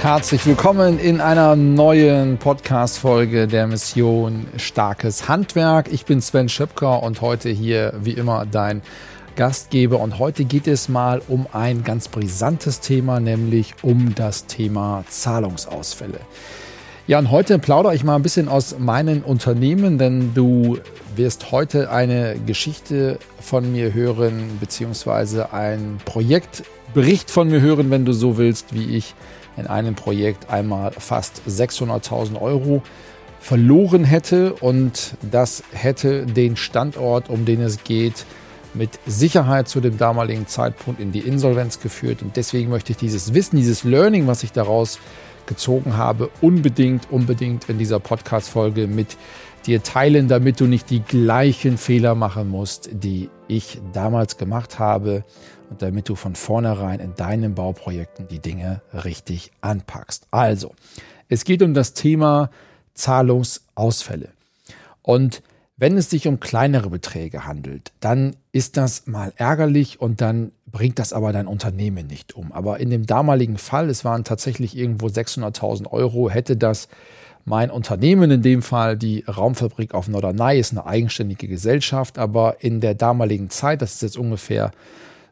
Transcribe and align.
Herzlich 0.00 0.46
willkommen 0.46 1.00
in 1.00 1.20
einer 1.20 1.56
neuen 1.56 2.38
Podcast-Folge 2.38 3.48
der 3.48 3.66
Mission 3.66 4.46
Starkes 4.56 5.28
Handwerk. 5.28 5.92
Ich 5.92 6.04
bin 6.04 6.20
Sven 6.20 6.48
Schöpker 6.48 7.02
und 7.02 7.20
heute 7.20 7.48
hier 7.48 7.92
wie 8.00 8.12
immer 8.12 8.46
dein 8.46 8.82
Gastgeber. 9.34 9.98
Und 9.98 10.20
heute 10.20 10.44
geht 10.44 10.68
es 10.68 10.88
mal 10.88 11.20
um 11.26 11.48
ein 11.52 11.82
ganz 11.82 12.06
brisantes 12.06 12.78
Thema, 12.78 13.18
nämlich 13.18 13.74
um 13.82 14.14
das 14.14 14.46
Thema 14.46 15.02
Zahlungsausfälle. 15.08 16.20
Ja, 17.08 17.18
und 17.18 17.32
heute 17.32 17.58
plaudere 17.58 17.96
ich 17.96 18.04
mal 18.04 18.14
ein 18.14 18.22
bisschen 18.22 18.48
aus 18.48 18.78
meinen 18.78 19.24
Unternehmen, 19.24 19.98
denn 19.98 20.32
du 20.32 20.78
wirst 21.16 21.50
heute 21.50 21.90
eine 21.90 22.36
Geschichte 22.46 23.18
von 23.40 23.72
mir 23.72 23.92
hören, 23.92 24.58
beziehungsweise 24.60 25.52
ein 25.52 25.98
Projektbericht 26.04 27.32
von 27.32 27.48
mir 27.48 27.60
hören, 27.60 27.90
wenn 27.90 28.04
du 28.04 28.12
so 28.12 28.38
willst, 28.38 28.72
wie 28.72 28.96
ich 28.96 29.16
in 29.58 29.66
einem 29.66 29.94
Projekt 29.94 30.50
einmal 30.50 30.92
fast 30.92 31.42
600.000 31.48 32.40
Euro 32.40 32.82
verloren 33.40 34.04
hätte 34.04 34.54
und 34.54 35.14
das 35.30 35.62
hätte 35.72 36.26
den 36.26 36.56
Standort, 36.56 37.28
um 37.30 37.44
den 37.44 37.60
es 37.60 37.84
geht, 37.84 38.24
mit 38.74 38.90
Sicherheit 39.06 39.68
zu 39.68 39.80
dem 39.80 39.96
damaligen 39.96 40.46
Zeitpunkt 40.46 41.00
in 41.00 41.12
die 41.12 41.20
Insolvenz 41.20 41.80
geführt. 41.80 42.22
Und 42.22 42.36
deswegen 42.36 42.70
möchte 42.70 42.92
ich 42.92 42.98
dieses 42.98 43.34
Wissen, 43.34 43.56
dieses 43.56 43.84
Learning, 43.84 44.26
was 44.26 44.42
ich 44.42 44.52
daraus 44.52 44.98
gezogen 45.46 45.96
habe, 45.96 46.30
unbedingt, 46.40 47.10
unbedingt 47.10 47.68
in 47.68 47.78
dieser 47.78 47.98
Podcast-Folge 47.98 48.86
mit 48.86 49.16
dir 49.66 49.82
teilen, 49.82 50.28
damit 50.28 50.60
du 50.60 50.66
nicht 50.66 50.90
die 50.90 51.00
gleichen 51.00 51.78
Fehler 51.78 52.14
machen 52.14 52.48
musst, 52.48 52.90
die 52.92 53.30
ich 53.48 53.80
damals 53.92 54.36
gemacht 54.36 54.78
habe 54.78 55.24
und 55.70 55.82
damit 55.82 56.08
du 56.08 56.14
von 56.14 56.34
vornherein 56.34 57.00
in 57.00 57.14
deinen 57.14 57.54
Bauprojekten 57.54 58.28
die 58.28 58.38
Dinge 58.38 58.82
richtig 58.92 59.52
anpackst. 59.60 60.26
Also, 60.30 60.74
es 61.28 61.44
geht 61.44 61.62
um 61.62 61.74
das 61.74 61.92
Thema 61.94 62.50
Zahlungsausfälle. 62.94 64.30
Und 65.02 65.42
wenn 65.76 65.96
es 65.96 66.10
sich 66.10 66.26
um 66.26 66.40
kleinere 66.40 66.90
Beträge 66.90 67.46
handelt, 67.46 67.92
dann 68.00 68.34
ist 68.50 68.76
das 68.76 69.06
mal 69.06 69.32
ärgerlich 69.36 70.00
und 70.00 70.20
dann 70.20 70.50
bringt 70.66 70.98
das 70.98 71.12
aber 71.12 71.32
dein 71.32 71.46
Unternehmen 71.46 72.08
nicht 72.08 72.34
um. 72.34 72.52
Aber 72.52 72.80
in 72.80 72.90
dem 72.90 73.06
damaligen 73.06 73.58
Fall, 73.58 73.88
es 73.88 74.04
waren 74.04 74.24
tatsächlich 74.24 74.76
irgendwo 74.76 75.06
600.000 75.06 75.90
Euro, 75.92 76.28
hätte 76.30 76.56
das 76.56 76.88
mein 77.44 77.70
Unternehmen, 77.70 78.30
in 78.30 78.42
dem 78.42 78.60
Fall 78.60 78.96
die 78.96 79.24
Raumfabrik 79.26 79.94
auf 79.94 80.08
Norderney, 80.08 80.58
ist 80.58 80.72
eine 80.72 80.84
eigenständige 80.84 81.46
Gesellschaft, 81.46 82.18
aber 82.18 82.56
in 82.60 82.80
der 82.80 82.94
damaligen 82.94 83.48
Zeit, 83.48 83.80
das 83.80 83.94
ist 83.94 84.02
jetzt 84.02 84.18
ungefähr 84.18 84.72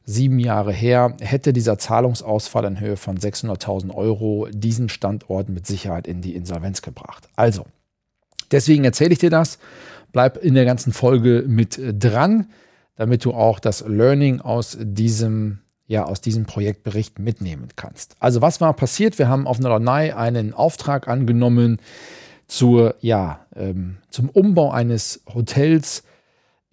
sieben 0.07 0.39
Jahre 0.39 0.73
her, 0.73 1.15
hätte 1.21 1.53
dieser 1.53 1.79
Zahlungsausfall 1.79 2.65
in 2.65 2.81
Höhe 2.81 2.97
von 2.97 3.19
600.000 3.19 3.93
Euro 3.93 4.49
diesen 4.53 4.89
Standort 4.89 5.49
mit 5.49 5.67
Sicherheit 5.67 6.07
in 6.07 6.23
die 6.23 6.37
Insolvenz 6.37 6.81
gebracht. 6.81 7.29
Also, 7.35 7.67
deswegen 8.53 8.85
erzähle 8.85 9.13
ich 9.13 9.19
dir 9.19 9.31
das. 9.31 9.59
Bleib 10.13 10.37
in 10.39 10.55
der 10.55 10.65
ganzen 10.65 10.93
Folge 10.93 11.45
mit 11.47 11.79
dran, 11.83 12.47
damit 12.95 13.25
du 13.25 13.35
auch 13.35 13.59
das 13.59 13.85
Learning 13.87 14.41
aus 14.41 14.79
diesem 14.81 15.59
ja, 15.89 16.05
aus 16.05 16.21
diesem 16.21 16.47
Projektbericht 16.47 17.19
mitnehmen 17.19 17.69
kannst. 17.77 18.17
Also 18.19 18.43
was 18.43 18.61
war 18.61 18.75
passiert? 18.75 19.19
Wir 19.19 19.29
haben 19.29 19.47
auf 19.47 19.61
Norderney 19.61 20.11
einen 20.11 20.53
Auftrag 20.53 21.07
angenommen 21.07 21.79
zur, 22.49 22.97
ja, 23.01 23.47
ähm, 23.55 23.99
zum 24.11 24.29
Umbau 24.29 24.71
eines 24.71 25.23
Hotels 25.33 26.03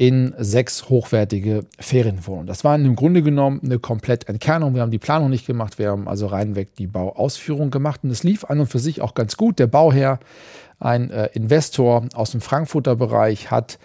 in 0.06 0.34
sechs 0.38 0.90
hochwertige 0.90 1.62
Ferienwohnungen. 1.80 2.46
Das 2.46 2.66
war 2.66 2.76
im 2.76 2.94
Grunde 2.98 3.24
genommen 3.24 3.62
eine 3.64 3.80
komplett 3.80 4.28
Entkernung. 4.28 4.76
Wir 4.76 4.82
haben 4.82 4.92
die 4.92 5.00
Planung 5.00 5.30
nicht 5.30 5.48
gemacht, 5.48 5.80
wir 5.80 5.92
haben 5.92 6.10
also 6.10 6.28
reinweg 6.28 6.76
die 6.76 6.88
Bauausführung 6.88 7.72
gemacht 7.72 8.02
und 8.04 8.10
es 8.10 8.22
lief 8.22 8.44
an 8.44 8.60
und 8.60 8.68
für 8.68 8.80
sich 8.80 9.00
auch 9.00 9.14
ganz 9.14 9.38
gut. 9.38 9.60
Der 9.60 9.68
Bauherr, 9.68 10.20
ein 10.78 11.10
äh, 11.10 11.30
Investor 11.32 12.06
aus 12.16 12.32
dem 12.32 12.42
Frankfurter 12.42 12.98
Bereich, 12.98 13.50
hat 13.50 13.80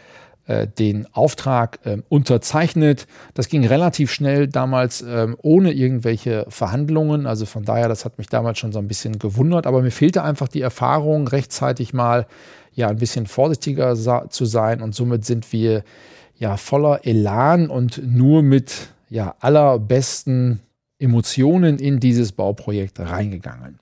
den 0.66 1.06
Auftrag 1.12 1.78
äh, 1.84 1.98
unterzeichnet. 2.08 3.06
Das 3.34 3.48
ging 3.48 3.66
relativ 3.66 4.10
schnell 4.10 4.48
damals 4.48 5.02
äh, 5.02 5.28
ohne 5.42 5.72
irgendwelche 5.72 6.46
Verhandlungen. 6.48 7.26
Also 7.26 7.46
von 7.46 7.64
daher, 7.64 7.88
das 7.88 8.04
hat 8.04 8.18
mich 8.18 8.28
damals 8.28 8.58
schon 8.58 8.72
so 8.72 8.78
ein 8.78 8.88
bisschen 8.88 9.18
gewundert. 9.18 9.66
Aber 9.66 9.82
mir 9.82 9.90
fehlte 9.90 10.22
einfach 10.22 10.48
die 10.48 10.62
Erfahrung, 10.62 11.28
rechtzeitig 11.28 11.92
mal 11.92 12.26
ja 12.72 12.88
ein 12.88 12.96
bisschen 12.96 13.26
vorsichtiger 13.26 13.94
zu 13.94 14.44
sein. 14.46 14.80
Und 14.80 14.94
somit 14.94 15.24
sind 15.24 15.52
wir 15.52 15.84
ja 16.36 16.56
voller 16.56 17.04
Elan 17.04 17.68
und 17.68 18.00
nur 18.04 18.42
mit 18.42 18.88
ja 19.10 19.34
allerbesten 19.40 20.60
Emotionen 20.98 21.78
in 21.78 22.00
dieses 22.00 22.32
Bauprojekt 22.32 23.00
reingegangen. 23.00 23.78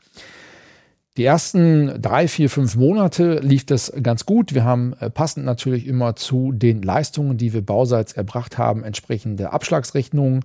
Die 1.16 1.24
ersten 1.24 2.02
drei, 2.02 2.28
vier, 2.28 2.50
fünf 2.50 2.76
Monate 2.76 3.38
lief 3.38 3.64
das 3.64 3.90
ganz 4.02 4.26
gut. 4.26 4.52
Wir 4.52 4.64
haben 4.64 4.94
äh, 5.00 5.08
passend 5.08 5.46
natürlich 5.46 5.86
immer 5.86 6.14
zu 6.14 6.52
den 6.52 6.82
Leistungen, 6.82 7.38
die 7.38 7.54
wir 7.54 7.64
bauseits 7.64 8.12
erbracht 8.12 8.58
haben, 8.58 8.84
entsprechende 8.84 9.50
Abschlagsrechnungen 9.50 10.44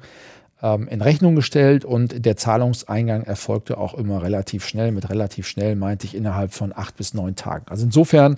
ähm, 0.64 0.88
in 0.88 1.02
Rechnung 1.02 1.36
gestellt 1.36 1.84
und 1.84 2.26
der 2.26 2.38
Zahlungseingang 2.38 3.24
erfolgte 3.24 3.78
auch 3.78 3.96
immer 3.96 4.24
relativ 4.24 4.66
schnell. 4.66 4.94
Mit 4.94 5.10
relativ 5.10 5.46
schnell 5.46 5.76
meinte 5.76 6.08
ich 6.08 6.16
innerhalb 6.16 6.54
von 6.54 6.72
acht 6.74 6.96
bis 6.96 7.14
neun 7.14 7.36
Tagen. 7.36 7.66
Also 7.68 7.84
insofern 7.84 8.38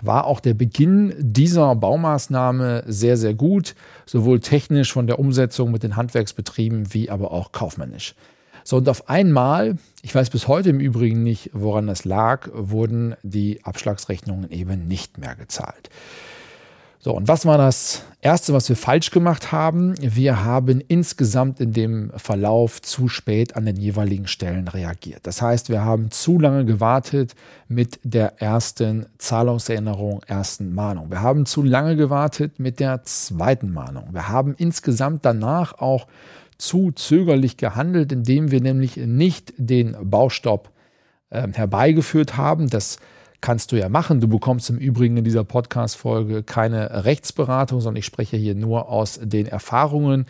war 0.00 0.26
auch 0.26 0.40
der 0.40 0.54
Beginn 0.54 1.14
dieser 1.18 1.74
Baumaßnahme 1.74 2.84
sehr, 2.86 3.18
sehr 3.18 3.34
gut, 3.34 3.74
sowohl 4.06 4.40
technisch 4.40 4.94
von 4.94 5.06
der 5.06 5.18
Umsetzung 5.18 5.72
mit 5.72 5.82
den 5.82 5.96
Handwerksbetrieben 5.96 6.94
wie 6.94 7.10
aber 7.10 7.32
auch 7.32 7.52
kaufmännisch. 7.52 8.14
So, 8.66 8.78
und 8.78 8.88
auf 8.88 9.08
einmal, 9.08 9.76
ich 10.02 10.12
weiß 10.12 10.30
bis 10.30 10.48
heute 10.48 10.70
im 10.70 10.80
Übrigen 10.80 11.22
nicht, 11.22 11.50
woran 11.52 11.86
das 11.86 12.04
lag, 12.04 12.48
wurden 12.52 13.14
die 13.22 13.62
Abschlagsrechnungen 13.62 14.50
eben 14.50 14.88
nicht 14.88 15.18
mehr 15.18 15.36
gezahlt. 15.36 15.88
So, 16.98 17.14
und 17.14 17.28
was 17.28 17.46
war 17.46 17.58
das 17.58 18.02
Erste, 18.20 18.52
was 18.52 18.68
wir 18.68 18.74
falsch 18.74 19.12
gemacht 19.12 19.52
haben? 19.52 19.94
Wir 20.00 20.44
haben 20.44 20.80
insgesamt 20.80 21.60
in 21.60 21.74
dem 21.74 22.10
Verlauf 22.16 22.82
zu 22.82 23.06
spät 23.06 23.54
an 23.54 23.66
den 23.66 23.76
jeweiligen 23.76 24.26
Stellen 24.26 24.66
reagiert. 24.66 25.20
Das 25.28 25.40
heißt, 25.40 25.68
wir 25.68 25.84
haben 25.84 26.10
zu 26.10 26.40
lange 26.40 26.64
gewartet 26.64 27.36
mit 27.68 28.00
der 28.02 28.42
ersten 28.42 29.06
Zahlungserinnerung, 29.18 30.24
ersten 30.26 30.74
Mahnung. 30.74 31.08
Wir 31.08 31.22
haben 31.22 31.46
zu 31.46 31.62
lange 31.62 31.94
gewartet 31.94 32.58
mit 32.58 32.80
der 32.80 33.04
zweiten 33.04 33.72
Mahnung. 33.72 34.08
Wir 34.10 34.28
haben 34.28 34.56
insgesamt 34.58 35.24
danach 35.24 35.78
auch 35.78 36.08
zu 36.58 36.90
zögerlich 36.92 37.56
gehandelt, 37.56 38.12
indem 38.12 38.50
wir 38.50 38.60
nämlich 38.60 38.96
nicht 38.96 39.52
den 39.56 39.96
Baustopp 40.02 40.70
äh, 41.30 41.48
herbeigeführt 41.52 42.36
haben. 42.36 42.68
Das 42.68 42.98
kannst 43.40 43.72
du 43.72 43.76
ja 43.76 43.88
machen. 43.88 44.20
Du 44.20 44.28
bekommst 44.28 44.70
im 44.70 44.78
Übrigen 44.78 45.16
in 45.16 45.24
dieser 45.24 45.44
Podcast-Folge 45.44 46.42
keine 46.42 47.04
Rechtsberatung, 47.04 47.80
sondern 47.80 47.98
ich 47.98 48.06
spreche 48.06 48.36
hier 48.36 48.54
nur 48.54 48.88
aus 48.88 49.20
den 49.22 49.46
Erfahrungen. 49.46 50.26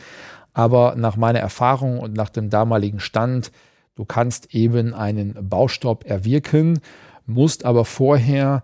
Aber 0.53 0.95
nach 0.97 1.17
meiner 1.17 1.39
Erfahrung 1.39 1.99
und 1.99 2.15
nach 2.15 2.31
dem 2.31 2.51
damaligen 2.51 3.01
Stand, 3.01 3.53
du 3.95 4.05
kannst 4.05 4.55
eben 4.55 4.95
einen 4.95 5.37
Baustopp 5.49 6.05
erwirken, 6.07 6.81
musst 7.27 7.65
aber 7.65 7.85
vorher 7.85 8.63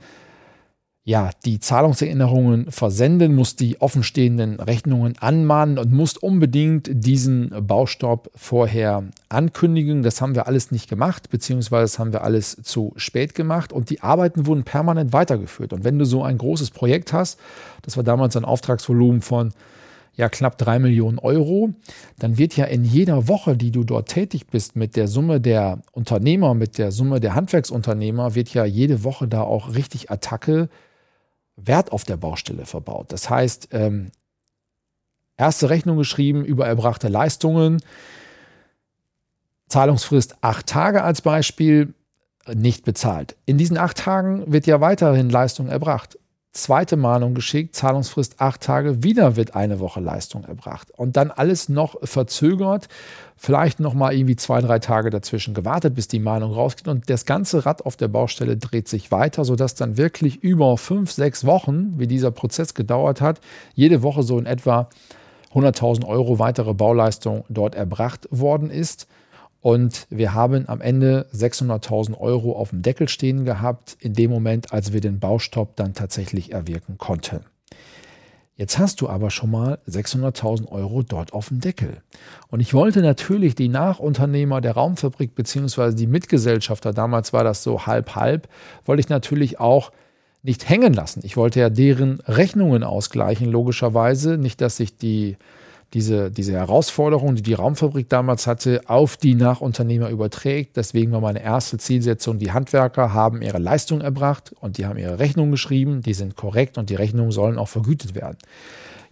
ja, 1.04 1.30
die 1.44 1.58
Zahlungserinnerungen 1.58 2.70
versenden, 2.70 3.34
musst 3.34 3.58
die 3.58 3.80
offenstehenden 3.80 4.60
Rechnungen 4.60 5.18
anmahnen 5.18 5.78
und 5.78 5.90
musst 5.92 6.22
unbedingt 6.22 6.88
diesen 6.92 7.50
Baustopp 7.66 8.30
vorher 8.36 9.02
ankündigen. 9.28 10.04
Das 10.04 10.20
haben 10.20 10.36
wir 10.36 10.46
alles 10.46 10.70
nicht 10.70 10.88
gemacht, 10.88 11.28
beziehungsweise 11.28 11.82
das 11.82 11.98
haben 11.98 12.12
wir 12.12 12.22
alles 12.22 12.56
zu 12.62 12.92
spät 12.94 13.34
gemacht 13.34 13.72
und 13.72 13.90
die 13.90 14.00
Arbeiten 14.00 14.46
wurden 14.46 14.62
permanent 14.62 15.12
weitergeführt. 15.12 15.72
Und 15.72 15.82
wenn 15.82 15.98
du 15.98 16.04
so 16.04 16.22
ein 16.22 16.38
großes 16.38 16.70
Projekt 16.70 17.12
hast, 17.12 17.40
das 17.82 17.96
war 17.96 18.04
damals 18.04 18.36
ein 18.36 18.44
Auftragsvolumen 18.44 19.22
von 19.22 19.52
ja 20.14 20.28
knapp 20.28 20.56
drei 20.56 20.78
Millionen 20.78 21.18
Euro, 21.18 21.70
dann 22.20 22.38
wird 22.38 22.56
ja 22.56 22.66
in 22.66 22.84
jeder 22.84 23.26
Woche, 23.26 23.56
die 23.56 23.72
du 23.72 23.82
dort 23.82 24.08
tätig 24.08 24.46
bist, 24.46 24.76
mit 24.76 24.94
der 24.94 25.08
Summe 25.08 25.40
der 25.40 25.80
Unternehmer, 25.90 26.54
mit 26.54 26.78
der 26.78 26.92
Summe 26.92 27.18
der 27.18 27.34
Handwerksunternehmer, 27.34 28.36
wird 28.36 28.54
ja 28.54 28.64
jede 28.64 29.02
Woche 29.02 29.26
da 29.26 29.42
auch 29.42 29.74
richtig 29.74 30.12
Attacke 30.12 30.68
Wert 31.56 31.92
auf 31.92 32.04
der 32.04 32.16
Baustelle 32.16 32.66
verbaut. 32.66 33.12
Das 33.12 33.28
heißt, 33.28 33.68
ähm, 33.72 34.10
erste 35.36 35.70
Rechnung 35.70 35.96
geschrieben 35.96 36.44
über 36.44 36.66
erbrachte 36.66 37.08
Leistungen, 37.08 37.82
Zahlungsfrist 39.68 40.36
acht 40.42 40.66
Tage 40.66 41.02
als 41.02 41.22
Beispiel, 41.22 41.94
nicht 42.52 42.84
bezahlt. 42.84 43.36
In 43.46 43.56
diesen 43.56 43.78
acht 43.78 43.98
Tagen 43.98 44.52
wird 44.52 44.66
ja 44.66 44.80
weiterhin 44.80 45.30
Leistung 45.30 45.68
erbracht. 45.68 46.18
Zweite 46.54 46.98
Mahnung 46.98 47.32
geschickt, 47.32 47.74
Zahlungsfrist 47.74 48.38
acht 48.38 48.60
Tage, 48.60 49.02
wieder 49.02 49.36
wird 49.36 49.56
eine 49.56 49.80
Woche 49.80 50.00
Leistung 50.00 50.44
erbracht. 50.44 50.90
Und 50.90 51.16
dann 51.16 51.30
alles 51.30 51.70
noch 51.70 51.96
verzögert, 52.02 52.88
vielleicht 53.38 53.80
noch 53.80 53.94
mal 53.94 54.12
irgendwie 54.12 54.36
zwei, 54.36 54.60
drei 54.60 54.78
Tage 54.78 55.08
dazwischen 55.08 55.54
gewartet, 55.54 55.94
bis 55.94 56.08
die 56.08 56.18
Mahnung 56.18 56.52
rausgeht. 56.52 56.88
Und 56.88 57.08
das 57.08 57.24
ganze 57.24 57.64
Rad 57.64 57.86
auf 57.86 57.96
der 57.96 58.08
Baustelle 58.08 58.58
dreht 58.58 58.86
sich 58.86 59.10
weiter, 59.10 59.46
sodass 59.46 59.76
dann 59.76 59.96
wirklich 59.96 60.42
über 60.42 60.76
fünf, 60.76 61.10
sechs 61.10 61.46
Wochen, 61.46 61.94
wie 61.98 62.06
dieser 62.06 62.30
Prozess 62.30 62.74
gedauert 62.74 63.22
hat, 63.22 63.40
jede 63.74 64.02
Woche 64.02 64.22
so 64.22 64.38
in 64.38 64.44
etwa 64.44 64.90
100.000 65.54 66.06
Euro 66.06 66.38
weitere 66.38 66.74
Bauleistung 66.74 67.46
dort 67.48 67.74
erbracht 67.74 68.28
worden 68.30 68.68
ist. 68.68 69.06
Und 69.62 70.08
wir 70.10 70.34
haben 70.34 70.68
am 70.68 70.80
Ende 70.80 71.26
600.000 71.32 72.18
Euro 72.18 72.52
auf 72.52 72.70
dem 72.70 72.82
Deckel 72.82 73.08
stehen 73.08 73.44
gehabt, 73.44 73.96
in 74.00 74.12
dem 74.12 74.30
Moment, 74.30 74.72
als 74.72 74.92
wir 74.92 75.00
den 75.00 75.20
Baustopp 75.20 75.76
dann 75.76 75.94
tatsächlich 75.94 76.52
erwirken 76.52 76.98
konnten. 76.98 77.40
Jetzt 78.56 78.78
hast 78.78 79.00
du 79.00 79.08
aber 79.08 79.30
schon 79.30 79.52
mal 79.52 79.78
600.000 79.88 80.68
Euro 80.68 81.02
dort 81.02 81.32
auf 81.32 81.48
dem 81.48 81.60
Deckel. 81.60 82.02
Und 82.48 82.60
ich 82.60 82.74
wollte 82.74 83.02
natürlich 83.02 83.54
die 83.54 83.68
Nachunternehmer 83.68 84.60
der 84.60 84.72
Raumfabrik 84.72 85.34
beziehungsweise 85.36 85.96
die 85.96 86.08
Mitgesellschafter, 86.08 86.92
damals 86.92 87.32
war 87.32 87.44
das 87.44 87.62
so 87.62 87.86
halb-halb, 87.86 88.48
wollte 88.84 89.00
ich 89.00 89.08
natürlich 89.08 89.60
auch 89.60 89.92
nicht 90.42 90.68
hängen 90.68 90.92
lassen. 90.92 91.20
Ich 91.24 91.36
wollte 91.36 91.60
ja 91.60 91.70
deren 91.70 92.20
Rechnungen 92.26 92.82
ausgleichen, 92.82 93.48
logischerweise. 93.50 94.38
Nicht, 94.38 94.60
dass 94.60 94.76
sich 94.76 94.96
die 94.96 95.36
diese, 95.94 96.30
diese 96.30 96.52
Herausforderung, 96.52 97.34
die 97.34 97.42
die 97.42 97.54
Raumfabrik 97.54 98.08
damals 98.08 98.46
hatte, 98.46 98.80
auf 98.86 99.16
die 99.16 99.34
Nachunternehmer 99.34 100.08
überträgt. 100.08 100.76
Deswegen 100.76 101.12
war 101.12 101.20
meine 101.20 101.42
erste 101.42 101.78
Zielsetzung, 101.78 102.38
die 102.38 102.52
Handwerker 102.52 103.12
haben 103.12 103.42
ihre 103.42 103.58
Leistung 103.58 104.00
erbracht 104.00 104.54
und 104.60 104.78
die 104.78 104.86
haben 104.86 104.98
ihre 104.98 105.18
Rechnungen 105.18 105.50
geschrieben, 105.50 106.00
die 106.02 106.14
sind 106.14 106.36
korrekt 106.36 106.78
und 106.78 106.88
die 106.88 106.94
Rechnungen 106.94 107.30
sollen 107.30 107.58
auch 107.58 107.68
vergütet 107.68 108.14
werden. 108.14 108.38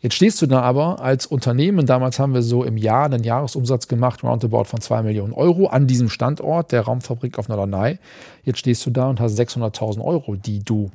Jetzt 0.02 0.14
stehst 0.14 0.40
du 0.40 0.46
da 0.46 0.62
aber 0.62 1.00
als 1.00 1.26
Unternehmen, 1.26 1.84
damals 1.84 2.18
haben 2.18 2.32
wir 2.32 2.40
so 2.40 2.64
im 2.64 2.78
Jahr 2.78 3.04
einen 3.04 3.22
Jahresumsatz 3.22 3.86
gemacht, 3.86 4.24
roundabout 4.24 4.64
von 4.64 4.80
2 4.80 5.02
Millionen 5.02 5.34
Euro 5.34 5.66
an 5.66 5.86
diesem 5.86 6.08
Standort 6.08 6.72
der 6.72 6.82
Raumfabrik 6.82 7.38
auf 7.38 7.48
Norderney. 7.48 7.98
Jetzt 8.42 8.60
stehst 8.60 8.86
du 8.86 8.90
da 8.90 9.10
und 9.10 9.20
hast 9.20 9.38
600.000 9.38 10.02
Euro, 10.02 10.36
die 10.36 10.64
du 10.64 10.90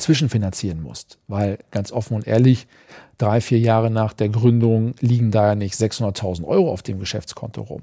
zwischenfinanzieren 0.00 0.82
musst. 0.82 1.18
Weil 1.28 1.58
ganz 1.70 1.92
offen 1.92 2.14
und 2.14 2.26
ehrlich, 2.26 2.66
drei, 3.18 3.40
vier 3.40 3.58
Jahre 3.58 3.90
nach 3.90 4.12
der 4.12 4.28
Gründung 4.28 4.94
liegen 5.00 5.30
da 5.30 5.48
ja 5.48 5.54
nicht 5.54 5.74
600.000 5.74 6.44
Euro 6.44 6.72
auf 6.72 6.82
dem 6.82 6.98
Geschäftskonto 6.98 7.62
rum. 7.62 7.82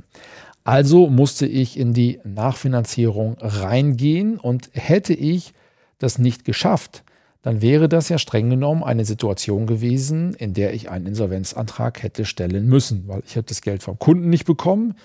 Also 0.63 1.07
musste 1.07 1.45
ich 1.45 1.79
in 1.79 1.93
die 1.93 2.19
Nachfinanzierung 2.25 3.37
reingehen 3.39 4.37
und 4.37 4.69
hätte 4.73 5.13
ich 5.13 5.53
das 5.99 6.17
nicht 6.17 6.43
geschafft, 6.43 7.03
dann 7.41 7.61
wäre 7.61 7.87
das 7.87 8.09
ja 8.09 8.17
streng 8.17 8.49
genommen 8.49 8.83
eine 8.83 9.05
Situation 9.05 9.67
gewesen, 9.67 10.33
in 10.33 10.53
der 10.53 10.73
ich 10.73 10.89
einen 10.89 11.05
Insolvenzantrag 11.05 12.03
hätte 12.03 12.25
stellen 12.25 12.67
müssen, 12.67 13.07
weil 13.07 13.23
ich 13.25 13.37
habe 13.37 13.47
das 13.47 13.61
Geld 13.61 13.83
vom 13.83 13.97
Kunden 13.97 14.29
nicht 14.29 14.45
bekommen 14.45 14.95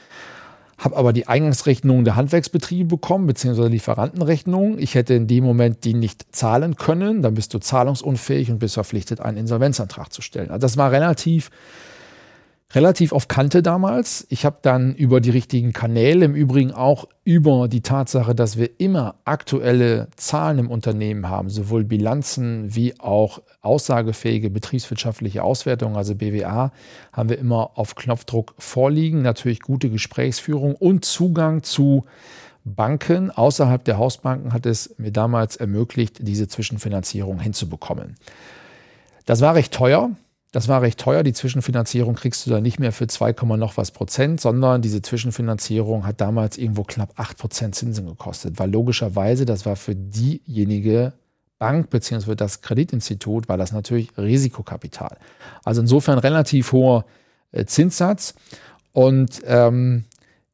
habe 0.82 0.96
aber 0.96 1.12
die 1.12 1.29
Eingangsrechnung 1.29 2.05
der 2.05 2.17
Handwerksbetriebe 2.17 2.88
bekommen, 2.88 3.26
beziehungsweise 3.26 3.69
Lieferantenrechnung. 3.69 4.79
Ich 4.79 4.96
hätte 4.96 5.14
in 5.14 5.29
dem 5.29 5.44
Moment 5.44 5.84
die 5.84 5.94
nicht 5.94 6.34
zahlen 6.34 6.76
können. 6.76 7.23
Dann 7.23 7.34
bist 7.34 7.55
du 7.55 7.58
zahlungsunfähig 7.58 8.50
und 8.50 8.58
bist 8.58 8.75
verpflichtet, 8.75 9.20
einen 9.20 9.37
Insolvenzantrag 9.37 10.12
zu 10.12 10.23
stellen. 10.23 10.50
Also 10.50 10.62
das 10.62 10.76
war 10.76 10.90
relativ 10.90 11.50
relativ 12.74 13.12
auf 13.12 13.28
Kante 13.28 13.62
damals. 13.62 14.26
Ich 14.30 14.44
habe 14.44 14.58
dann 14.62 14.94
über 14.94 15.20
die 15.20 15.30
richtigen 15.30 15.72
Kanäle, 15.72 16.24
im 16.24 16.34
Übrigen 16.34 16.72
auch 16.72 17.06
über 17.24 17.69
die 17.69 17.82
Tatsache, 17.82 18.34
dass 18.34 18.56
wir 18.56 18.70
immer 18.78 19.16
aktuelle 19.24 20.08
Zahlen 20.16 20.58
im 20.58 20.70
Unternehmen 20.70 21.28
haben, 21.28 21.50
sowohl 21.50 21.84
Bilanzen 21.84 22.74
wie 22.74 22.98
auch 22.98 23.40
aussagefähige 23.60 24.50
betriebswirtschaftliche 24.50 25.42
Auswertungen, 25.42 25.96
also 25.96 26.14
BWA, 26.14 26.72
haben 27.12 27.28
wir 27.28 27.38
immer 27.38 27.72
auf 27.74 27.94
Knopfdruck 27.94 28.54
vorliegen. 28.58 29.22
Natürlich 29.22 29.60
gute 29.60 29.90
Gesprächsführung 29.90 30.74
und 30.74 31.04
Zugang 31.04 31.62
zu 31.62 32.04
Banken 32.64 33.30
außerhalb 33.30 33.84
der 33.84 33.98
Hausbanken 33.98 34.52
hat 34.52 34.66
es 34.66 34.94
mir 34.96 35.10
damals 35.10 35.56
ermöglicht, 35.56 36.19
diese 36.20 36.46
Zwischenfinanzierung 36.46 37.40
hinzubekommen. 37.40 38.14
Das 39.26 39.40
war 39.40 39.54
recht 39.54 39.74
teuer. 39.74 40.10
Das 40.52 40.69
war 40.69 40.82
recht 40.82 41.00
teuer. 41.00 41.22
Die 41.22 41.32
Zwischenfinanzierung 41.32 42.14
kriegst 42.14 42.46
du 42.46 42.50
da 42.50 42.60
nicht 42.60 42.78
mehr 42.78 42.93
für 42.93 43.06
2, 43.06 43.32
noch 43.56 43.78
was 43.78 43.90
Prozent, 43.90 44.40
sondern 44.40 44.82
diese 44.82 45.00
Zwischenfinanzierung 45.00 46.06
hat 46.06 46.20
damals 46.20 46.58
irgendwo 46.58 46.84
knapp 46.84 47.14
8 47.16 47.38
Prozent 47.38 47.75
Zinsen 47.75 48.06
gekostet, 48.06 48.58
weil 48.58 48.70
logischerweise 48.70 49.46
das 49.46 49.64
war 49.64 49.76
für 49.76 49.94
diejenige 49.94 51.14
Bank 51.58 51.88
bzw. 51.88 52.34
das 52.34 52.60
Kreditinstitut 52.60 53.49
war 53.49 53.56
das 53.56 53.72
natürlich 53.72 54.16
Risikokapital. 54.19 55.16
Also 55.64 55.81
insofern 55.81 56.19
relativ 56.19 56.72
hoher 56.72 57.06
äh, 57.52 57.64
Zinssatz 57.64 58.34
und 58.93 59.40
ähm, 59.46 60.05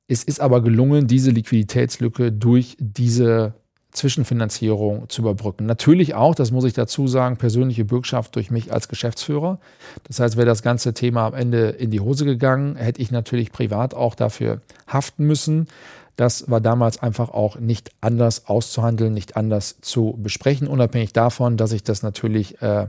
es 0.07 0.23
ist 0.23 0.41
aber 0.41 0.63
gelungen, 0.63 1.07
diese 1.07 1.31
Liquiditätslücke 1.33 2.31
durch 2.31 2.77
diese 2.79 3.55
Zwischenfinanzierung 3.93 5.09
zu 5.09 5.23
überbrücken. 5.23 5.67
Natürlich 5.67 6.15
auch, 6.15 6.35
das 6.35 6.51
muss 6.51 6.65
ich 6.65 6.75
dazu 6.75 7.09
sagen, 7.09 7.37
persönliche 7.37 7.85
Bürgschaft 7.85 8.37
durch 8.37 8.51
mich 8.51 8.73
als 8.73 8.89
Geschäftsführer. 8.89 9.59
Das 10.05 10.21
heißt, 10.21 10.37
wäre 10.37 10.47
das 10.47 10.63
ganze 10.63 10.95
Thema 10.95 11.27
am 11.27 11.35
Ende 11.35 11.71
in 11.71 11.91
die 11.91 12.01
Hose 12.01 12.25
gegangen, 12.25 12.77
hätte 12.77 13.01
ich 13.01 13.11
natürlich 13.11 13.51
privat 13.51 13.95
auch 13.95 14.15
dafür 14.15 14.61
haften 14.87 15.25
müssen. 15.25 15.69
Das 16.17 16.51
war 16.51 16.61
damals 16.61 17.01
einfach 17.01 17.31
auch 17.31 17.59
nicht 17.59 17.93
anders 18.01 18.47
auszuhandeln, 18.47 19.15
nicht 19.15 19.37
anders 19.37 19.81
zu 19.81 20.19
besprechen, 20.21 20.67
unabhängig 20.67 21.13
davon, 21.13 21.57
dass 21.57 21.73
ich 21.73 21.83
das 21.83 22.03
natürlich 22.03 22.61
äh, 22.61 22.89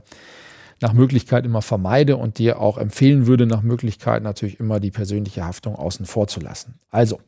nach 0.81 0.93
Möglichkeit 0.93 1.45
immer 1.45 1.61
vermeide 1.61 2.17
und 2.17 2.39
dir 2.39 2.59
auch 2.59 2.77
empfehlen 2.77 3.27
würde, 3.27 3.45
nach 3.45 3.61
Möglichkeit 3.61 4.23
natürlich 4.23 4.59
immer 4.59 4.79
die 4.79 4.91
persönliche 4.91 5.45
Haftung 5.45 5.75
außen 5.75 6.05
vor 6.05 6.27
zu 6.27 6.39
lassen. 6.39 6.75
Also, 6.89 7.19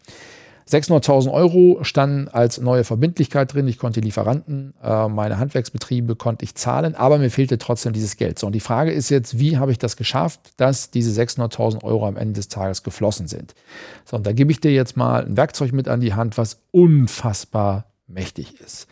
600.000 0.72 1.32
Euro 1.32 1.84
standen 1.84 2.30
als 2.30 2.60
neue 2.60 2.86
Verbindlichkeit 2.86 3.54
drin. 3.54 3.68
Ich 3.68 3.78
konnte 3.78 4.00
Lieferanten, 4.00 4.74
äh, 4.82 5.10
meine 5.10 5.38
Handwerksbetriebe 5.38 6.16
konnte 6.16 6.46
ich 6.46 6.56
zahlen, 6.56 6.96
aber 6.96 7.18
mir 7.18 7.30
fehlte 7.30 7.58
trotzdem 7.58 7.92
dieses 7.92 8.16
Geld. 8.16 8.40
So, 8.40 8.48
und 8.48 8.54
die 8.54 8.62
Frage 8.62 8.92
ist 8.92 9.10
jetzt, 9.10 9.38
wie 9.38 9.58
habe 9.58 9.72
ich 9.72 9.80
das 9.80 9.98
geschafft, 9.98 10.40
dass 10.58 10.90
diese 10.90 11.12
600.000 11.22 11.84
Euro 11.84 12.08
am 12.08 12.16
Ende 12.16 12.34
des 12.34 12.48
Tages 12.48 12.84
geflossen 12.84 13.28
sind? 13.28 13.54
So, 14.06 14.16
und 14.16 14.26
da 14.26 14.32
gebe 14.32 14.52
ich 14.52 14.62
dir 14.62 14.72
jetzt 14.72 14.96
mal 14.96 15.26
ein 15.26 15.36
Werkzeug 15.36 15.74
mit 15.74 15.90
an 15.90 16.00
die 16.00 16.14
Hand, 16.14 16.38
was 16.38 16.62
unfassbar 16.72 17.92
mächtig 18.08 18.62
ist. 18.62 18.88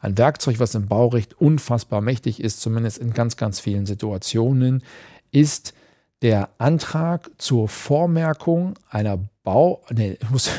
Ein 0.00 0.16
Werkzeug, 0.16 0.60
was 0.60 0.74
im 0.74 0.86
Baurecht 0.86 1.40
unfassbar 1.40 2.00
mächtig 2.00 2.40
ist, 2.40 2.60
zumindest 2.60 2.98
in 2.98 3.12
ganz, 3.12 3.36
ganz 3.36 3.60
vielen 3.60 3.84
Situationen, 3.84 4.82
ist 5.30 5.74
der 6.22 6.48
Antrag 6.58 7.30
zur 7.38 7.68
Vormerkung 7.68 8.74
einer 8.90 9.18
Bau, 9.44 9.84
nee, 9.90 10.18
muss 10.30 10.50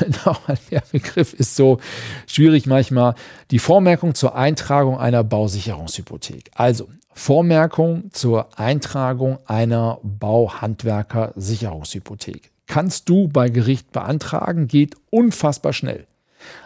der 0.70 0.82
Begriff 0.90 1.34
ist 1.34 1.56
so 1.56 1.78
schwierig 2.26 2.64
manchmal, 2.66 3.14
die 3.50 3.58
Vormerkung 3.58 4.14
zur 4.14 4.34
Eintragung 4.34 4.98
einer 4.98 5.22
Bausicherungshypothek. 5.22 6.50
Also 6.54 6.88
Vormerkung 7.12 8.10
zur 8.12 8.58
Eintragung 8.58 9.38
einer 9.46 9.98
Bauhandwerker-Sicherungshypothek. 10.02 12.50
Kannst 12.66 13.08
du 13.08 13.28
bei 13.28 13.48
Gericht 13.48 13.92
beantragen, 13.92 14.66
geht 14.68 14.96
unfassbar 15.10 15.72
schnell. 15.72 16.06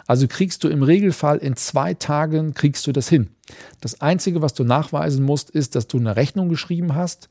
Also 0.07 0.27
kriegst 0.27 0.63
du 0.63 0.69
im 0.69 0.83
Regelfall 0.83 1.37
in 1.37 1.55
zwei 1.55 1.93
Tagen 1.93 2.53
kriegst 2.53 2.87
du 2.87 2.91
das 2.91 3.09
hin. 3.09 3.29
Das 3.81 4.01
Einzige, 4.01 4.41
was 4.41 4.53
du 4.53 4.63
nachweisen 4.63 5.25
musst, 5.25 5.49
ist, 5.49 5.75
dass 5.75 5.87
du 5.87 5.97
eine 5.97 6.15
Rechnung 6.15 6.49
geschrieben 6.49 6.95
hast, 6.95 7.29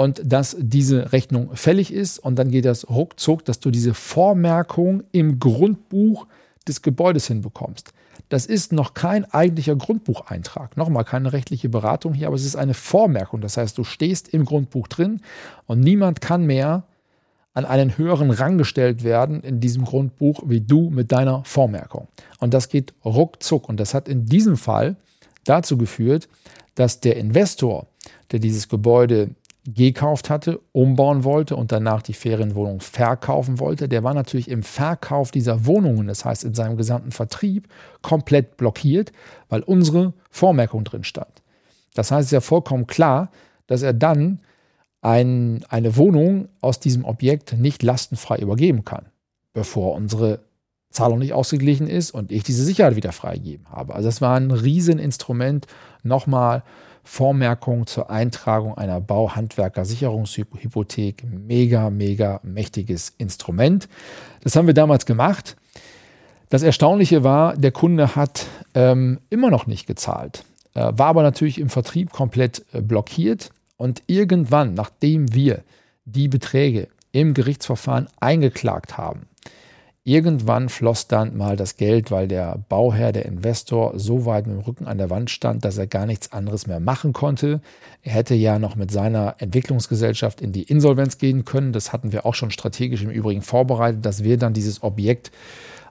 und 0.00 0.22
dass 0.24 0.56
diese 0.58 1.12
Rechnung 1.12 1.54
fällig 1.54 1.92
ist 1.92 2.20
und 2.20 2.36
dann 2.36 2.50
geht 2.50 2.64
das 2.64 2.88
ruckzuck, 2.88 3.44
dass 3.44 3.60
du 3.60 3.70
diese 3.70 3.92
Vormerkung 3.92 5.02
im 5.12 5.38
Grundbuch 5.38 6.26
des 6.66 6.80
Gebäudes 6.80 7.26
hinbekommst. 7.26 7.92
Das 8.30 8.46
ist 8.46 8.72
noch 8.72 8.94
kein 8.94 9.30
eigentlicher 9.30 9.76
Grundbucheintrag. 9.76 10.78
Nochmal 10.78 11.04
keine 11.04 11.34
rechtliche 11.34 11.68
Beratung 11.68 12.14
hier, 12.14 12.28
aber 12.28 12.36
es 12.36 12.46
ist 12.46 12.56
eine 12.56 12.72
Vormerkung. 12.72 13.42
Das 13.42 13.58
heißt, 13.58 13.76
du 13.76 13.84
stehst 13.84 14.30
im 14.30 14.46
Grundbuch 14.46 14.88
drin 14.88 15.20
und 15.66 15.80
niemand 15.80 16.22
kann 16.22 16.46
mehr 16.46 16.84
an 17.52 17.66
einen 17.66 17.98
höheren 17.98 18.30
Rang 18.30 18.56
gestellt 18.56 19.04
werden 19.04 19.42
in 19.42 19.60
diesem 19.60 19.84
Grundbuch 19.84 20.44
wie 20.46 20.62
du 20.62 20.88
mit 20.88 21.12
deiner 21.12 21.44
Vormerkung. 21.44 22.08
Und 22.38 22.54
das 22.54 22.70
geht 22.70 22.94
ruckzuck. 23.04 23.68
Und 23.68 23.78
das 23.78 23.92
hat 23.92 24.08
in 24.08 24.24
diesem 24.24 24.56
Fall 24.56 24.96
dazu 25.44 25.76
geführt, 25.76 26.26
dass 26.74 27.00
der 27.00 27.18
Investor, 27.18 27.86
der 28.32 28.38
dieses 28.38 28.70
Gebäude 28.70 29.34
gekauft 29.66 30.30
hatte, 30.30 30.60
umbauen 30.72 31.22
wollte 31.24 31.54
und 31.54 31.70
danach 31.70 32.02
die 32.02 32.14
Ferienwohnung 32.14 32.80
verkaufen 32.80 33.58
wollte, 33.58 33.88
der 33.88 34.02
war 34.02 34.14
natürlich 34.14 34.48
im 34.48 34.62
Verkauf 34.62 35.30
dieser 35.30 35.66
Wohnungen, 35.66 36.06
das 36.06 36.24
heißt 36.24 36.44
in 36.44 36.54
seinem 36.54 36.76
gesamten 36.76 37.12
Vertrieb, 37.12 37.68
komplett 38.00 38.56
blockiert, 38.56 39.12
weil 39.48 39.62
unsere 39.62 40.14
Vormerkung 40.30 40.84
drin 40.84 41.04
stand. 41.04 41.42
Das 41.94 42.10
heißt, 42.10 42.20
es 42.20 42.26
ist 42.28 42.32
ja 42.32 42.40
vollkommen 42.40 42.86
klar, 42.86 43.30
dass 43.66 43.82
er 43.82 43.92
dann 43.92 44.40
ein, 45.02 45.64
eine 45.68 45.96
Wohnung 45.96 46.48
aus 46.60 46.80
diesem 46.80 47.04
Objekt 47.04 47.54
nicht 47.54 47.82
lastenfrei 47.82 48.38
übergeben 48.38 48.84
kann, 48.84 49.06
bevor 49.52 49.94
unsere 49.94 50.40
Zahlung 50.90 51.20
nicht 51.20 51.32
ausgeglichen 51.32 51.86
ist 51.86 52.10
und 52.10 52.32
ich 52.32 52.42
diese 52.42 52.64
Sicherheit 52.64 52.96
wieder 52.96 53.12
freigegeben 53.12 53.66
habe. 53.70 53.94
Also 53.94 54.08
das 54.08 54.20
war 54.20 54.36
ein 54.36 54.50
Rieseninstrument. 54.50 55.66
Nochmal 56.02 56.64
Vormerkung 57.04 57.86
zur 57.86 58.10
Eintragung 58.10 58.76
einer 58.76 59.00
Bauhandwerker-Sicherungshypothek. 59.00 61.22
Mega, 61.24 61.90
mega 61.90 62.40
mächtiges 62.42 63.14
Instrument. 63.18 63.88
Das 64.42 64.56
haben 64.56 64.66
wir 64.66 64.74
damals 64.74 65.06
gemacht. 65.06 65.56
Das 66.50 66.62
Erstaunliche 66.62 67.22
war, 67.22 67.56
der 67.56 67.72
Kunde 67.72 68.16
hat 68.16 68.46
ähm, 68.74 69.20
immer 69.30 69.50
noch 69.50 69.66
nicht 69.66 69.86
gezahlt, 69.86 70.44
äh, 70.74 70.80
war 70.80 71.06
aber 71.06 71.22
natürlich 71.22 71.60
im 71.60 71.68
Vertrieb 71.68 72.10
komplett 72.10 72.64
äh, 72.72 72.80
blockiert. 72.80 73.50
Und 73.76 74.02
irgendwann, 74.08 74.74
nachdem 74.74 75.32
wir 75.32 75.62
die 76.04 76.28
Beträge 76.28 76.88
im 77.12 77.34
Gerichtsverfahren 77.34 78.08
eingeklagt 78.18 78.98
haben, 78.98 79.26
Irgendwann 80.02 80.70
floss 80.70 81.08
dann 81.08 81.36
mal 81.36 81.56
das 81.56 81.76
Geld, 81.76 82.10
weil 82.10 82.26
der 82.26 82.58
Bauherr, 82.70 83.12
der 83.12 83.26
Investor 83.26 83.98
so 83.98 84.24
weit 84.24 84.46
mit 84.46 84.56
dem 84.56 84.62
Rücken 84.62 84.86
an 84.86 84.96
der 84.96 85.10
Wand 85.10 85.28
stand, 85.28 85.62
dass 85.62 85.76
er 85.76 85.86
gar 85.86 86.06
nichts 86.06 86.32
anderes 86.32 86.66
mehr 86.66 86.80
machen 86.80 87.12
konnte. 87.12 87.60
Er 88.02 88.12
hätte 88.12 88.34
ja 88.34 88.58
noch 88.58 88.76
mit 88.76 88.90
seiner 88.90 89.34
Entwicklungsgesellschaft 89.38 90.40
in 90.40 90.52
die 90.52 90.62
Insolvenz 90.62 91.18
gehen 91.18 91.44
können. 91.44 91.74
Das 91.74 91.92
hatten 91.92 92.12
wir 92.12 92.24
auch 92.24 92.34
schon 92.34 92.50
strategisch 92.50 93.02
im 93.02 93.10
Übrigen 93.10 93.42
vorbereitet, 93.42 94.06
dass 94.06 94.24
wir 94.24 94.38
dann 94.38 94.54
dieses 94.54 94.82
Objekt 94.82 95.32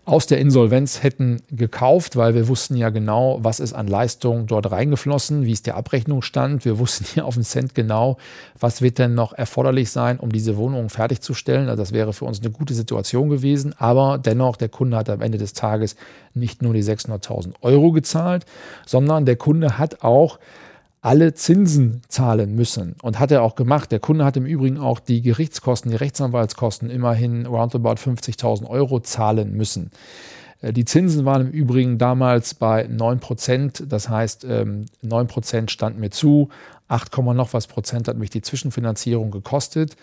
aus 0.09 0.25
der 0.25 0.39
Insolvenz 0.39 1.03
hätten 1.03 1.41
gekauft, 1.51 2.15
weil 2.15 2.33
wir 2.33 2.47
wussten 2.47 2.75
ja 2.75 2.89
genau, 2.89 3.37
was 3.41 3.59
ist 3.59 3.73
an 3.73 3.87
Leistung 3.87 4.47
dort 4.47 4.71
reingeflossen, 4.71 5.45
wie 5.45 5.51
ist 5.51 5.67
der 5.67 5.77
Abrechnungsstand. 5.77 6.65
Wir 6.65 6.79
wussten 6.79 7.05
ja 7.15 7.23
auf 7.25 7.35
den 7.35 7.43
Cent 7.43 7.75
genau, 7.75 8.17
was 8.59 8.81
wird 8.81 8.97
denn 8.97 9.13
noch 9.13 9.33
erforderlich 9.33 9.91
sein, 9.91 10.19
um 10.19 10.31
diese 10.31 10.57
Wohnung 10.57 10.89
fertigzustellen. 10.89 11.69
Also 11.69 11.83
das 11.83 11.93
wäre 11.93 12.13
für 12.13 12.25
uns 12.25 12.41
eine 12.41 12.49
gute 12.49 12.73
Situation 12.73 13.29
gewesen. 13.29 13.75
Aber 13.77 14.17
dennoch, 14.17 14.57
der 14.57 14.69
Kunde 14.69 14.97
hat 14.97 15.09
am 15.09 15.21
Ende 15.21 15.37
des 15.37 15.53
Tages 15.53 15.95
nicht 16.33 16.63
nur 16.63 16.73
die 16.73 16.83
600.000 16.83 17.53
Euro 17.61 17.91
gezahlt, 17.91 18.45
sondern 18.87 19.25
der 19.25 19.35
Kunde 19.35 19.77
hat 19.77 20.03
auch 20.03 20.39
alle 21.01 21.33
Zinsen 21.33 22.01
zahlen 22.07 22.55
müssen. 22.55 22.95
Und 23.01 23.19
hat 23.19 23.31
er 23.31 23.41
auch 23.41 23.55
gemacht. 23.55 23.91
Der 23.91 23.99
Kunde 23.99 24.25
hat 24.25 24.37
im 24.37 24.45
Übrigen 24.45 24.77
auch 24.77 24.99
die 24.99 25.21
Gerichtskosten, 25.21 25.91
die 25.91 25.97
Rechtsanwaltskosten 25.97 26.89
immerhin 26.89 27.45
roundabout 27.45 27.95
50.000 27.95 28.67
Euro 28.67 28.99
zahlen 28.99 29.53
müssen. 29.53 29.91
Äh, 30.61 30.73
die 30.73 30.85
Zinsen 30.85 31.25
waren 31.25 31.47
im 31.47 31.51
Übrigen 31.51 31.97
damals 31.97 32.53
bei 32.53 32.87
9 32.87 33.19
Prozent. 33.19 33.83
Das 33.87 34.09
heißt, 34.09 34.43
9 34.43 34.87
ähm, 35.01 35.27
Prozent 35.27 35.71
stand 35.71 35.97
mir 35.99 36.09
zu. 36.09 36.49
8, 36.89 37.17
noch 37.19 37.53
was 37.53 37.67
Prozent 37.67 38.07
hat 38.07 38.17
mich 38.17 38.31
die 38.31 38.41
Zwischenfinanzierung 38.41 39.31
gekostet. 39.31 39.95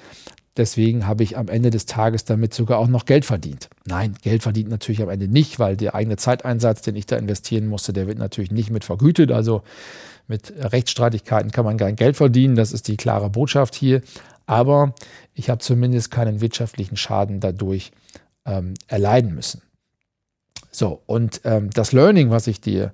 Deswegen 0.56 1.06
habe 1.06 1.22
ich 1.22 1.36
am 1.36 1.48
Ende 1.48 1.70
des 1.70 1.86
Tages 1.86 2.24
damit 2.24 2.54
sogar 2.54 2.78
auch 2.78 2.88
noch 2.88 3.04
Geld 3.04 3.24
verdient. 3.24 3.68
Nein, 3.84 4.16
Geld 4.22 4.42
verdient 4.42 4.70
natürlich 4.70 5.02
am 5.02 5.10
Ende 5.10 5.28
nicht, 5.28 5.58
weil 5.58 5.76
der 5.76 5.94
eigene 5.94 6.16
Zeiteinsatz, 6.16 6.80
den 6.80 6.96
ich 6.96 7.06
da 7.06 7.16
investieren 7.16 7.66
musste, 7.66 7.92
der 7.92 8.06
wird 8.06 8.18
natürlich 8.18 8.50
nicht 8.50 8.70
mit 8.70 8.84
vergütet. 8.84 9.30
Also 9.30 9.62
mit 10.28 10.52
Rechtsstreitigkeiten 10.56 11.52
kann 11.52 11.64
man 11.64 11.76
kein 11.76 11.96
Geld 11.96 12.16
verdienen. 12.16 12.56
Das 12.56 12.72
ist 12.72 12.88
die 12.88 12.96
klare 12.96 13.28
Botschaft 13.28 13.74
hier. 13.74 14.00
Aber 14.46 14.94
ich 15.34 15.50
habe 15.50 15.58
zumindest 15.58 16.10
keinen 16.10 16.40
wirtschaftlichen 16.40 16.96
Schaden 16.96 17.40
dadurch 17.40 17.92
ähm, 18.46 18.74
erleiden 18.86 19.34
müssen. 19.34 19.60
So, 20.70 21.02
und 21.06 21.42
ähm, 21.44 21.70
das 21.70 21.92
Learning, 21.92 22.30
was 22.30 22.46
ich 22.46 22.60
dir 22.60 22.92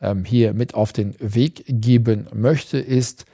ähm, 0.00 0.24
hier 0.24 0.54
mit 0.54 0.74
auf 0.74 0.92
den 0.92 1.14
Weg 1.18 1.64
geben 1.68 2.26
möchte, 2.32 2.78
ist 2.78 3.24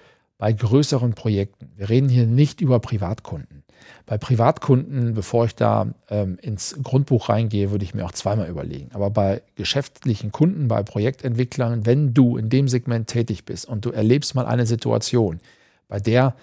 bei 0.40 0.54
größeren 0.54 1.12
Projekten. 1.12 1.70
Wir 1.76 1.90
reden 1.90 2.09
hier 2.09 2.26
nicht 2.26 2.62
über 2.62 2.80
Privatkunden. 2.80 3.62
Bei 4.06 4.16
Privatkunden, 4.16 5.12
bevor 5.12 5.44
ich 5.44 5.54
da 5.54 5.92
ähm, 6.09 6.38
ins 6.40 6.78
Grundbuch 6.82 7.28
reingehe, 7.28 7.70
würde 7.70 7.85
ich 7.85 7.92
mir 7.92 8.06
auch 8.06 8.12
zweimal 8.12 8.49
überlegen. 8.49 8.88
Aber 8.94 9.11
bei 9.11 9.42
geschäftlichen 9.54 10.32
Kunden, 10.32 10.66
bei 10.66 10.82
Projektentwicklern, 10.82 11.85
wenn 11.85 12.14
du 12.14 12.38
in 12.38 12.49
dem 12.49 12.68
Segment 12.68 13.06
tätig 13.06 13.44
bist 13.44 13.68
und 13.68 13.85
du 13.85 13.90
erlebst 13.90 14.35
mal 14.35 14.47
eine 14.47 14.64
Situation, 14.64 15.40
bei 15.88 16.00
der 16.00 16.35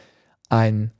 ein 0.48 0.92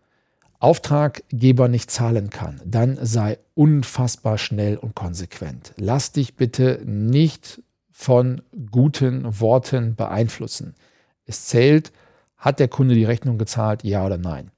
Auftraggeber 0.58 1.68
nicht 1.68 1.92
zahlen 1.92 2.32
kann, 2.32 2.60
dann 2.66 2.98
sei 3.00 3.38
unfassbar 3.54 4.40
schnell 4.40 4.76
und 4.76 4.96
konsequent. 4.96 5.72
Lass 5.78 6.14
dich 6.14 6.34
bitte 6.34 6.82
nicht 6.84 7.62
von 7.92 8.42
guten 8.72 9.40
Worten 9.40 9.96
beeinflussen. 9.96 10.74
Es 11.28 11.46
zählt, 11.46 11.92
hat 12.38 12.60
der 12.60 12.68
Kunde 12.68 12.96
die 12.96 13.06
Rechnung 13.06 13.38
gezahlt, 13.38 13.84
ja 13.84 14.06
oder 14.06 14.18
nein. 14.18 14.52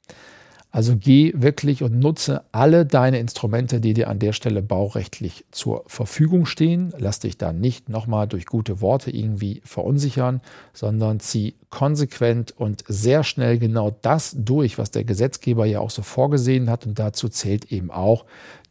Also 0.72 0.96
geh 0.96 1.34
wirklich 1.36 1.82
und 1.82 1.98
nutze 1.98 2.44
alle 2.52 2.86
deine 2.86 3.18
Instrumente, 3.18 3.82
die 3.82 3.96
dir 3.96 4.08
an 4.08 4.20
der 4.20 4.34
Stelle 4.34 4.62
baurechtlich 4.62 5.44
zur 5.50 5.84
Verfügung 5.88 6.46
stehen. 6.46 6.94
Lass 7.00 7.20
dich 7.20 7.40
da 7.40 7.52
nicht 7.52 7.90
nochmal 7.90 8.28
durch 8.28 8.46
gute 8.46 8.80
Worte 8.80 9.10
irgendwie 9.10 9.62
verunsichern, 9.66 10.42
sondern 10.74 11.20
zieh 11.20 11.56
konsequent 11.72 12.54
und 12.56 12.84
sehr 12.88 13.24
schnell 13.24 13.58
genau 13.58 13.98
das 14.04 14.36
durch, 14.38 14.78
was 14.78 14.92
der 14.92 15.06
Gesetzgeber 15.06 15.66
ja 15.66 15.80
auch 15.80 15.90
so 15.90 16.04
vorgesehen 16.04 16.70
hat. 16.70 16.86
Und 16.86 17.00
dazu 17.00 17.30
zählt 17.30 17.72
eben 17.72 17.90
auch 17.90 18.26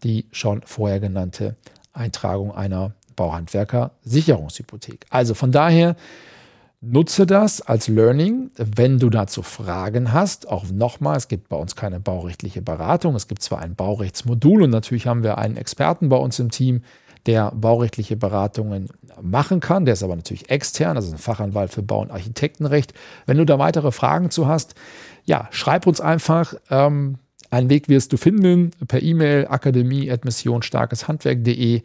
die 0.04 0.26
schon 0.30 0.62
vorher 0.64 1.00
genannte 1.00 1.56
Eintragung 1.92 2.54
einer 2.54 2.92
Bauhandwerker-Sicherungshypothek. 3.16 5.06
Also 5.10 5.34
von 5.34 5.50
daher 5.50 5.96
Nutze 6.80 7.26
das 7.26 7.60
als 7.60 7.88
Learning, 7.88 8.52
wenn 8.56 9.00
du 9.00 9.10
dazu 9.10 9.42
Fragen 9.42 10.12
hast. 10.12 10.48
Auch 10.48 10.64
nochmal, 10.70 11.16
es 11.16 11.26
gibt 11.26 11.48
bei 11.48 11.56
uns 11.56 11.74
keine 11.74 11.98
baurechtliche 11.98 12.62
Beratung. 12.62 13.16
Es 13.16 13.26
gibt 13.26 13.42
zwar 13.42 13.58
ein 13.58 13.74
Baurechtsmodul 13.74 14.62
und 14.62 14.70
natürlich 14.70 15.08
haben 15.08 15.24
wir 15.24 15.38
einen 15.38 15.56
Experten 15.56 16.08
bei 16.08 16.16
uns 16.16 16.38
im 16.38 16.52
Team, 16.52 16.82
der 17.26 17.50
baurechtliche 17.50 18.16
Beratungen 18.16 18.90
machen 19.20 19.58
kann. 19.58 19.86
Der 19.86 19.94
ist 19.94 20.04
aber 20.04 20.14
natürlich 20.14 20.50
extern, 20.50 20.96
also 20.96 21.12
ein 21.12 21.18
Fachanwalt 21.18 21.72
für 21.72 21.82
Bau- 21.82 22.02
und 22.02 22.12
Architektenrecht. 22.12 22.94
Wenn 23.26 23.38
du 23.38 23.44
da 23.44 23.58
weitere 23.58 23.90
Fragen 23.90 24.30
zu 24.30 24.46
hast, 24.46 24.76
ja, 25.24 25.48
schreib 25.50 25.88
uns 25.88 26.00
einfach. 26.00 26.54
Ähm, 26.70 27.18
einen 27.50 27.70
Weg 27.70 27.88
wirst 27.88 28.12
du 28.12 28.18
finden 28.18 28.72
per 28.86 29.02
E-Mail 29.02 29.48
akademie.missionsstarkeshandwerk.de 29.48 31.82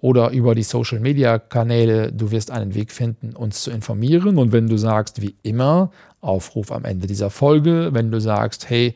oder 0.00 0.30
über 0.30 0.54
die 0.54 0.62
Social 0.62 1.00
Media 1.00 1.38
Kanäle. 1.38 2.12
Du 2.12 2.30
wirst 2.30 2.50
einen 2.50 2.74
Weg 2.74 2.92
finden, 2.92 3.34
uns 3.34 3.62
zu 3.62 3.70
informieren. 3.70 4.38
Und 4.38 4.52
wenn 4.52 4.68
du 4.68 4.76
sagst, 4.76 5.22
wie 5.22 5.34
immer, 5.42 5.90
Aufruf 6.20 6.72
am 6.72 6.84
Ende 6.84 7.06
dieser 7.06 7.30
Folge, 7.30 7.90
wenn 7.92 8.10
du 8.10 8.20
sagst, 8.20 8.68
hey, 8.68 8.94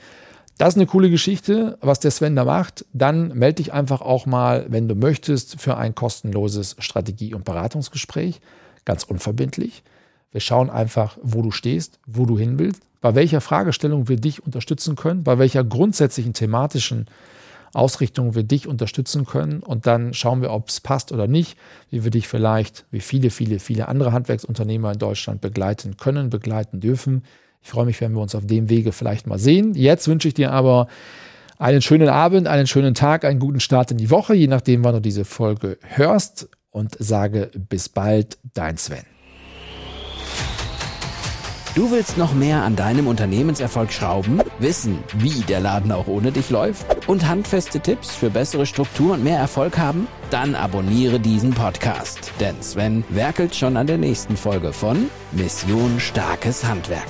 das 0.59 0.75
ist 0.75 0.77
eine 0.77 0.87
coole 0.87 1.09
Geschichte, 1.09 1.79
was 1.81 2.01
der 2.01 2.11
Sven 2.11 2.37
da 2.37 2.45
macht, 2.45 2.85
dann 2.93 3.29
melde 3.29 3.63
dich 3.63 3.73
einfach 3.73 4.03
auch 4.03 4.27
mal, 4.27 4.67
wenn 4.69 4.89
du 4.89 4.95
möchtest, 4.95 5.59
für 5.59 5.79
ein 5.79 5.95
kostenloses 5.95 6.77
Strategie- 6.79 7.33
und 7.33 7.47
Beratungsgespräch. 7.47 8.41
Ganz 8.85 9.05
unverbindlich. 9.05 9.83
Wir 10.33 10.43
schauen 10.43 10.69
einfach, 10.69 11.17
wo 11.23 11.41
du 11.41 11.51
stehst, 11.51 11.99
wo 12.07 12.27
du 12.27 12.39
hin 12.39 12.59
willst, 12.59 12.83
bei 13.01 13.15
welcher 13.15 13.41
Fragestellung 13.41 14.09
wir 14.09 14.17
dich 14.17 14.45
unterstützen 14.45 14.97
können, 14.97 15.25
bei 15.25 15.39
welcher 15.39 15.65
grundsätzlichen 15.65 16.35
thematischen 16.35 17.07
Ausrichtung 17.73 18.35
wir 18.35 18.43
dich 18.43 18.67
unterstützen 18.67 19.25
können 19.25 19.63
und 19.63 19.87
dann 19.87 20.13
schauen 20.15 20.43
wir, 20.43 20.51
ob 20.51 20.69
es 20.69 20.81
passt 20.81 21.13
oder 21.13 21.27
nicht, 21.27 21.57
wie 21.91 22.05
wir 22.05 22.11
dich 22.11 22.29
vielleicht, 22.29 22.85
wie 22.91 23.01
viele, 23.01 23.31
viele, 23.31 23.59
viele 23.59 23.89
andere 23.89 24.13
Handwerksunternehmer 24.13 24.93
in 24.93 24.99
Deutschland 24.99 25.41
begleiten 25.41 25.97
können, 25.97 26.31
begleiten 26.31 26.81
dürfen. 26.81 27.25
Ich 27.63 27.71
freue 27.71 27.87
mich, 27.87 28.01
wenn 28.01 28.13
wir 28.13 28.21
uns 28.21 28.35
auf 28.35 28.47
dem 28.47 28.69
Wege 28.69 28.93
vielleicht 28.93 29.27
mal 29.27 29.39
sehen. 29.39 29.75
Jetzt 29.75 30.09
wünsche 30.09 30.29
ich 30.29 30.35
dir 30.35 30.53
aber 30.53 30.89
einen 31.59 31.83
schönen 31.83 32.09
Abend, 32.09 32.49
einen 32.49 32.67
schönen 32.67 32.95
Tag, 32.95 33.25
einen 33.25 33.39
guten 33.39 33.61
Start 33.61 33.91
in 33.91 33.99
die 33.99 34.11
Woche, 34.11 34.35
je 34.35 34.47
nachdem, 34.47 34.83
wann 34.83 34.95
du 34.95 35.01
diese 35.01 35.25
Folge 35.25 35.79
hörst 35.83 36.49
und 36.71 36.97
sage 36.99 37.51
bis 37.69 37.89
bald, 37.89 38.39
dein 38.55 38.79
Sven. 38.79 39.20
Du 41.77 41.93
willst 41.93 42.19
noch 42.19 42.35
mehr 42.35 42.63
an 42.63 42.75
deinem 42.75 43.07
Unternehmenserfolg 43.07 43.93
schrauben, 43.93 44.41
wissen, 44.59 45.05
wie 45.15 45.41
der 45.43 45.61
Laden 45.61 45.93
auch 45.93 46.09
ohne 46.09 46.33
dich 46.33 46.51
läuft 46.51 47.09
und 47.09 47.29
handfeste 47.29 47.79
Tipps 47.79 48.11
für 48.11 48.29
bessere 48.29 48.67
Struktur 48.67 49.15
und 49.15 49.23
mehr 49.23 49.39
Erfolg 49.39 49.79
haben? 49.79 50.09
Dann 50.31 50.57
abonniere 50.57 51.21
diesen 51.21 51.53
Podcast, 51.53 52.33
denn 52.41 52.61
Sven 52.61 53.05
werkelt 53.09 53.55
schon 53.55 53.77
an 53.77 53.87
der 53.87 53.99
nächsten 53.99 54.37
Folge 54.37 54.73
von 54.73 55.09
Mission 55.31 56.01
Starkes 56.01 56.65
Handwerk. 56.65 57.07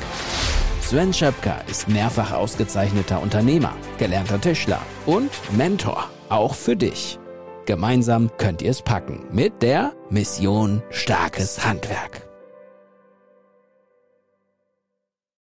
Sven 0.83 1.15
Schöpker 1.15 1.63
ist 1.71 1.89
mehrfach 1.89 2.33
ausgezeichneter 2.33 3.23
Unternehmer, 3.23 3.73
gelernter 3.97 4.41
Tischler 4.41 4.83
und 5.07 5.31
Mentor, 5.57 6.11
auch 6.29 6.55
für 6.55 6.77
dich. 6.77 7.19
Gemeinsam 7.65 8.31
könnt 8.37 8.61
ihr 8.61 8.73
es 8.73 8.83
packen 8.83 9.25
mit 9.33 9.63
der 9.63 9.93
Mission 10.11 10.83
Starkes 10.91 11.65
Handwerk. 11.65 12.30